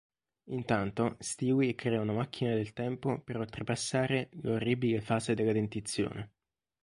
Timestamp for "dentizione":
5.51-6.31